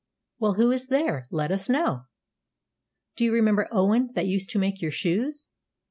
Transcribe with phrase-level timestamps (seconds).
[0.39, 1.27] "Well, who is there?
[1.29, 2.05] Let us know."
[3.15, 5.49] "Do you remember Owen, that used to make your shoes?"